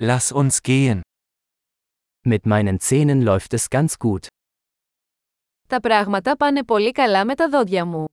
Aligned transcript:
Lass 0.00 0.30
uns 0.30 0.62
gehen. 0.62 1.02
Mit 2.24 2.46
meinen 2.46 2.78
Zähnen 2.78 3.20
läuft 3.22 3.52
es 3.54 3.68
ganz 3.68 3.98
gut. 3.98 4.26
Τα 5.68 5.80
πράγματα 5.80 6.36
πάνε 6.36 6.64
πολύ 6.64 6.90
καλά 6.92 7.24
με 7.24 7.34
τα 7.34 7.48
δόντια 7.48 7.84
μου. 7.84 8.04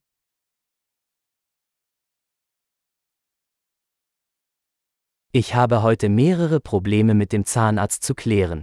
Ich 5.32 5.54
habe 5.56 5.82
heute 5.84 6.10
mehrere 6.10 6.60
Probleme 6.60 7.14
mit 7.14 7.32
dem 7.32 7.44
Zahnarzt 7.46 8.04
zu 8.04 8.14
klären. 8.14 8.60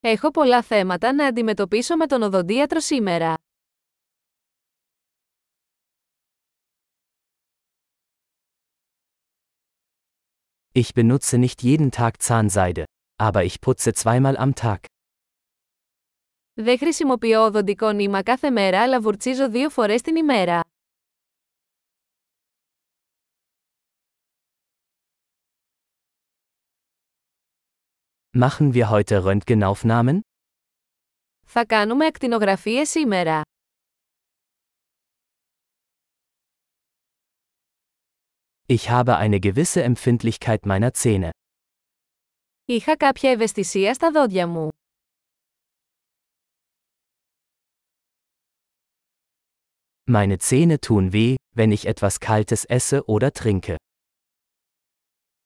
Έχω 0.00 0.30
πολλά 0.30 0.62
θέματα 0.62 1.12
να 1.12 1.26
αντιμετωπίσω 1.26 1.96
με 1.96 2.06
τον 2.06 2.22
οδοντίατρο 2.22 2.80
σήμερα. 2.80 3.34
Ich 10.71 10.93
benutze 10.93 11.37
nicht 11.37 11.63
jeden 11.63 11.91
Tag 11.91 12.21
Zahnseide, 12.21 12.83
aber 13.15 13.43
ich 13.43 13.61
putze 13.61 13.93
zweimal 13.93 14.37
am 14.37 14.53
Tag. 14.53 14.85
Δεν 16.53 16.77
χρησιμοποιώ 16.77 17.41
οδοντικό 17.45 17.91
νήμα 17.91 18.23
κάθε 18.23 18.49
μέρα 18.49 18.81
αλλά 18.81 19.01
βουρτσίζω 19.01 19.49
δύο 19.49 19.69
φορές 19.69 20.01
την 20.01 20.15
ημέρα. 20.15 20.61
Machen 28.37 28.73
wir 28.73 28.89
heute 28.89 29.23
Röntgenaufnahmen? 29.23 30.19
Θα 31.45 31.65
κάνουμε 31.65 32.05
ακτινογραφίες 32.05 32.89
σήμερα. 32.89 33.41
Ich 38.69 38.89
habe 38.89 39.17
eine 39.17 39.39
gewisse 39.39 39.83
Empfindlichkeit 39.83 40.65
meiner 40.65 40.91
Zähne. 40.93 41.29
Είχα 42.65 42.95
κάποια 42.95 43.29
ευαισθησία 43.31 43.93
στα 43.93 44.11
δόντια 44.11 44.47
μου. 44.47 44.69
Meine 50.11 50.37
Zähne 50.37 50.77
tun 50.79 51.13
weh, 51.13 51.35
wenn 51.55 51.71
ich 51.71 51.85
etwas 51.85 52.19
Kaltes 52.19 52.65
esse 52.65 53.03
oder 53.05 53.31
trinke. 53.31 53.75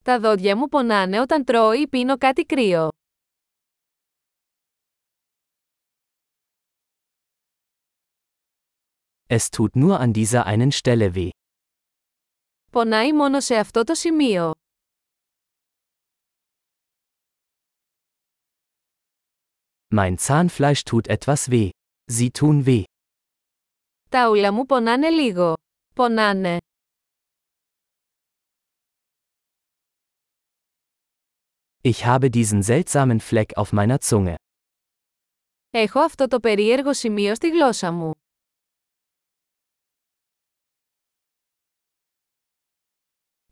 Τα 0.03 0.19
δόντια 0.19 0.55
μου 0.55 0.67
πονάνε 0.67 1.19
όταν 1.19 1.43
τρώω 1.43 1.73
ή 1.73 1.87
πίνω 1.87 2.17
κάτι 2.17 2.45
κρύο. 2.45 2.89
Es 9.27 9.51
tut 9.51 9.75
nur 9.75 9.99
an 9.99 10.13
dieser 10.13 10.45
einen 10.45 10.71
Stelle 10.71 11.15
weh. 11.15 11.29
Πονάει 12.73 13.13
μόνο 13.13 13.39
σε 13.39 13.55
αυτό 13.55 13.83
το 13.83 13.93
σημείο. 13.93 14.53
Mein 19.95 20.15
Zahnfleisch 20.17 20.83
tut 20.85 21.07
etwas 21.07 21.47
weh. 21.49 21.69
Sie 22.11 22.29
tun 22.39 22.63
weh. 22.65 22.83
Τα 24.09 24.29
ούλα 24.29 24.51
μου 24.53 24.65
πονάνε 24.65 25.09
λίγο. 25.09 25.53
Πονάνε. 25.95 26.57
Ich 31.81 32.05
habe 32.05 32.29
diesen 32.29 32.61
seltsamen 32.63 33.19
Fleck 33.19 33.57
auf 33.57 33.71
meiner 33.71 33.97
Zunge. 34.01 34.35
Έχω 35.71 35.99
αυτό 35.99 36.27
το 36.27 36.39
περίεργο 36.39 36.93
σημείο 36.93 37.35
στη 37.35 37.49
γλώσσα 37.49 37.91
μου. 37.91 38.11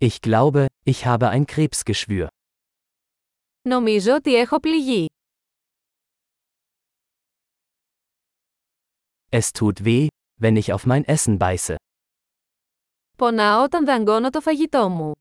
Ich 0.01 0.21
glaube, 0.21 0.67
ich 0.85 1.05
habe 1.05 1.29
ein 1.29 1.45
Krebsgeschwür. 1.45 2.27
Νομίζω 3.61 4.13
ότι 4.15 4.35
έχω 4.35 4.59
πληγεί. 4.59 5.05
Es 9.29 9.51
tut 9.53 9.83
weh, 9.83 10.07
wenn 10.39 10.55
ich 10.55 10.73
auf 10.73 10.85
mein 10.85 11.03
Essen 11.05 11.37
beiße. 11.37 11.75
Πονάω 13.17 13.63
όταν 13.63 13.85
δαγκώνω 13.85 14.29
το 14.29 14.41
φαγητό 14.41 14.89
μου. 14.89 15.11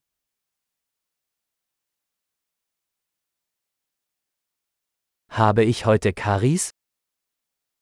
Habe 5.30 5.72
ich 5.72 5.84
heute 5.86 6.10
Karies? 6.24 6.68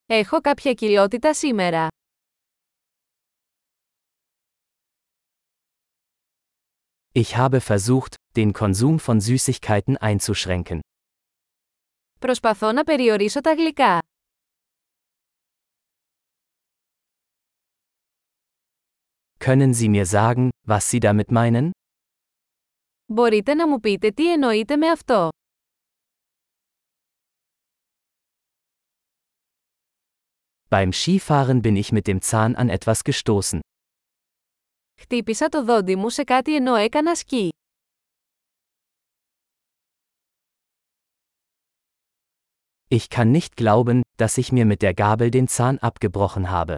Έχω 0.06 0.40
κάποια 0.40 0.72
κοιλότητα 0.72 1.34
σήμερα. 1.34 1.87
Ich 7.16 7.36
habe 7.36 7.60
versucht, 7.60 8.16
den 8.36 8.52
Konsum 8.52 8.98
von 8.98 9.20
Süßigkeiten 9.20 9.96
einzuschränken. 9.96 10.80
Προσπαθώ 12.20 12.72
να 12.72 12.84
περιορίσω 12.84 13.40
τα 13.40 13.54
γλυκά. 13.54 13.98
Können 19.38 19.74
Sie 19.74 19.88
mir 19.88 20.06
sagen, 20.06 20.48
was 20.66 20.90
Sie 20.90 21.00
damit 21.00 21.30
meinen? 21.30 21.70
Μπορείτε 23.06 23.54
να 23.54 23.68
μου 23.68 23.80
πείτε 23.80 24.10
τι 24.10 24.32
εννοείτε 24.32 24.76
με 24.76 24.88
αυτό. 24.90 25.28
Beim 30.70 30.92
Skifahren 30.92 31.62
bin 31.62 31.76
ich 31.76 31.92
mit 31.92 32.06
dem 32.06 32.20
Zahn 32.20 32.56
an 32.56 32.68
etwas 32.68 33.04
gestoßen. 33.04 33.60
Χτύπησα 35.00 35.48
το 35.48 35.64
δόντι 35.64 35.96
μου 35.96 36.08
σε 36.08 36.24
κάτι 36.24 36.54
ενώ 36.54 36.74
έκανα 36.74 37.14
σκι. 37.14 37.48
Ich 42.88 43.08
kann 43.08 43.32
nicht 43.32 43.56
glauben, 43.56 44.02
dass 44.16 44.38
ich 44.38 44.52
mir 44.52 44.64
mit 44.64 44.80
der 44.82 44.94
Gabel 44.94 45.30
den 45.30 45.48
Zahn 45.48 45.78
abgebrochen 45.78 46.50
habe. 46.50 46.74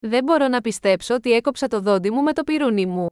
Δεν 0.00 0.24
μπορώ 0.24 0.48
να 0.48 0.60
πιστέψω 0.60 1.14
ότι 1.14 1.32
έκοψα 1.32 1.68
το 1.68 1.80
δόντι 1.80 2.10
μου 2.10 2.22
με 2.22 2.32
το 2.32 2.42
πυρούνι 2.44 2.86
μου. 2.86 3.06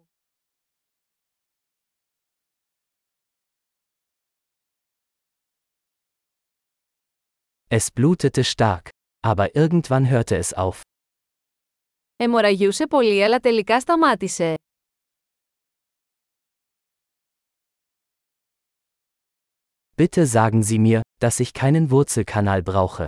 Es 7.69 7.91
blutete 7.91 8.45
stark, 8.45 8.91
aber 9.21 9.55
irgendwann 9.55 10.09
hörte 10.09 10.37
es 10.37 10.55
auf. 10.55 10.83
Εμοραγιούσε 12.24 12.88
πολύ 12.88 13.24
αλλά 13.24 13.40
τελικά 13.40 13.80
σταμάτησε. 13.80 14.56
Bitte 19.96 20.26
sagen 20.26 20.62
Sie 20.64 20.80
mir, 20.80 21.02
dass 21.22 21.40
ich 21.40 21.54
keinen 21.54 21.90
Wurzelkanal 21.90 22.62
brauche. 22.64 23.06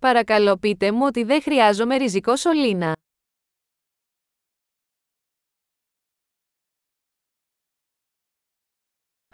Παρακαλώ 0.00 0.56
πείτε 0.56 0.92
μου 0.92 1.04
ότι 1.06 1.24
δεν 1.24 1.42
χρειάζομαι 1.42 1.96
ριζικό 1.96 2.36
σωλήνα. 2.36 2.92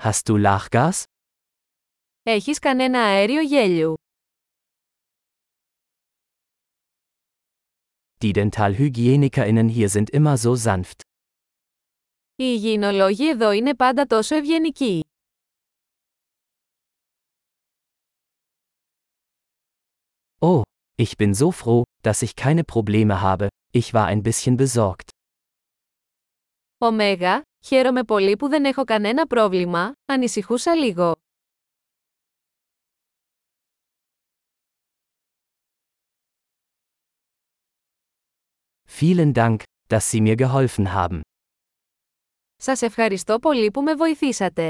Hast 0.02 0.22
du 0.24 0.42
Lachgas? 0.44 1.02
Έχεις 2.22 2.58
κανένα 2.58 3.02
αέριο 3.02 3.40
γέλιου. 3.40 3.94
Die 8.21 8.33
DentalhygienikerInnen 8.33 9.69
hier 9.69 9.89
sind 9.89 10.09
immer 10.09 10.37
so 10.37 10.55
sanft. 10.55 11.01
Οι 12.35 12.43
υγιεινολόγοι 12.43 13.29
εδώ 13.29 13.51
είναι 13.51 13.75
πάντα 13.75 14.05
τόσο 14.05 14.35
ευγενικοί. 14.35 15.05
Oh, 20.39 20.61
ich 20.97 21.17
bin 21.17 21.33
so 21.33 21.51
froh, 21.51 21.83
dass 22.03 22.21
ich 22.21 22.35
keine 22.35 22.63
Probleme 22.63 23.21
habe, 23.21 23.47
ich 23.71 23.93
war 23.93 24.05
ein 24.05 24.23
bisschen 24.23 24.57
besorgt. 24.57 25.09
Ωμέγα, 26.77 27.41
χαίρομαι 27.65 28.03
πολύ 28.03 28.37
που 28.37 28.47
δεν 28.49 28.65
έχω 28.65 28.83
κανένα 28.83 29.27
πρόβλημα, 29.27 29.93
ανησυχούσα 30.05 30.75
λίγο. 30.75 31.15
Vielen 38.99 39.33
Dank, 39.33 39.63
dass 39.87 40.11
Sie 40.11 40.21
mir 40.21 40.35
geholfen 40.35 40.93
haben. 40.93 41.19
Σας 42.55 42.81
ευχαριστώ 42.81 43.39
πολύ 43.39 43.71
που 43.71 43.81
με 43.81 43.93
βοηθήσατε. 43.93 44.69